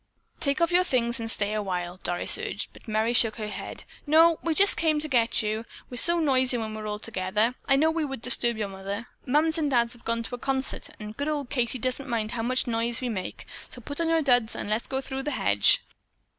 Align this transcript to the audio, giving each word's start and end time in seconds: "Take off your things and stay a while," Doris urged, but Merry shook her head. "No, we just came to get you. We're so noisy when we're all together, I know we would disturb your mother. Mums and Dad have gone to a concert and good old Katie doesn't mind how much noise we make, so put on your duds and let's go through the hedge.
"Take 0.39 0.61
off 0.61 0.71
your 0.71 0.83
things 0.83 1.19
and 1.19 1.29
stay 1.29 1.53
a 1.53 1.61
while," 1.61 1.99
Doris 2.03 2.35
urged, 2.39 2.69
but 2.73 2.87
Merry 2.87 3.13
shook 3.13 3.35
her 3.35 3.49
head. 3.49 3.83
"No, 4.07 4.39
we 4.41 4.55
just 4.55 4.75
came 4.75 4.99
to 4.99 5.07
get 5.07 5.43
you. 5.43 5.63
We're 5.91 5.97
so 5.97 6.19
noisy 6.19 6.57
when 6.57 6.73
we're 6.73 6.87
all 6.87 6.97
together, 6.97 7.53
I 7.67 7.75
know 7.75 7.91
we 7.91 8.03
would 8.03 8.23
disturb 8.23 8.57
your 8.57 8.67
mother. 8.67 9.05
Mums 9.27 9.59
and 9.59 9.69
Dad 9.69 9.91
have 9.93 10.03
gone 10.03 10.23
to 10.23 10.33
a 10.33 10.39
concert 10.39 10.89
and 10.99 11.15
good 11.15 11.27
old 11.27 11.51
Katie 11.51 11.77
doesn't 11.77 12.09
mind 12.09 12.31
how 12.31 12.41
much 12.41 12.65
noise 12.65 12.99
we 12.99 13.09
make, 13.09 13.45
so 13.69 13.79
put 13.79 14.01
on 14.01 14.09
your 14.09 14.23
duds 14.23 14.55
and 14.55 14.71
let's 14.71 14.87
go 14.87 15.01
through 15.01 15.21
the 15.21 15.29
hedge. 15.37 15.83